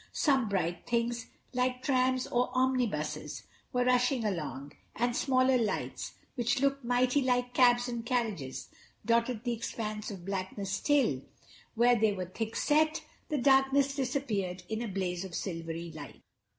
Some 0.13 0.49
bright 0.49 0.87
things, 0.87 1.27
like 1.53 1.83
trams 1.83 2.25
or 2.25 2.49
omnibuses, 2.57 3.43
were 3.71 3.85
rushing 3.85 4.25
along, 4.25 4.71
and 4.95 5.15
smaller 5.15 5.59
lights, 5.59 6.13
which 6.33 6.59
looked 6.59 6.83
mighty 6.83 7.21
like 7.21 7.53
cabs 7.53 7.87
and 7.87 8.03
carriages, 8.03 8.69
dotted 9.05 9.43
the 9.43 9.53
expanse 9.53 10.09
of 10.09 10.25
blackness 10.25 10.79
till, 10.79 11.21
where 11.75 11.95
they 11.95 12.13
were 12.13 12.25
thick 12.25 12.55
set, 12.55 13.05
the 13.29 13.37
darkness 13.37 13.93
disappeared 13.95 14.63
in 14.69 14.81
a 14.81 14.87
blaze 14.87 15.23
of 15.23 15.35
silvery 15.35 15.91
light. 15.93 16.23